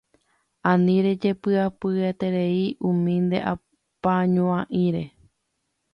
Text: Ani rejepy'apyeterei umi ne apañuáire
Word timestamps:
Ani 0.69 0.95
rejepy'apyeterei 1.05 2.65
umi 2.89 3.15
ne 3.29 3.39
apañuáire 3.51 5.03